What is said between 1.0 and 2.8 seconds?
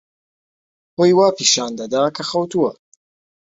وا پیشان دەدا کە خەوتووە.